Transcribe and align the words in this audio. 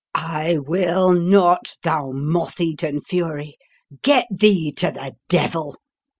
I 0.15 0.57
will 0.57 1.11
not, 1.13 1.77
thou 1.83 2.09
moth 2.11 2.59
eaten 2.59 3.01
fury! 3.01 3.57
get 4.01 4.25
thee 4.31 4.71
to 4.77 4.89
the 4.89 5.13
devil!" 5.29 5.75